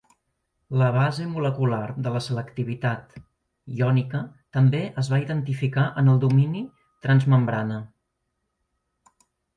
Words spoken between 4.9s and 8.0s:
es va identificar en el domini transmembrana.